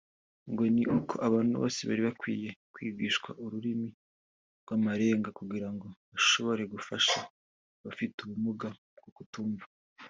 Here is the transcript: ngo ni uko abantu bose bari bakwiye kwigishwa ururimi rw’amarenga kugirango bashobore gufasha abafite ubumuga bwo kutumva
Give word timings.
ngo 0.51 0.63
ni 0.75 0.83
uko 0.97 1.13
abantu 1.27 1.53
bose 1.61 1.79
bari 1.89 2.01
bakwiye 2.07 2.49
kwigishwa 2.73 3.29
ururimi 3.43 3.89
rw’amarenga 4.61 5.29
kugirango 5.39 5.87
bashobore 6.11 6.63
gufasha 6.73 7.17
abafite 7.81 8.17
ubumuga 8.21 8.67
bwo 8.97 9.11
kutumva 9.17 9.65